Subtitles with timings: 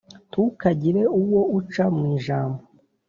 [0.29, 2.61] ntukagire uwo uca mu ijambo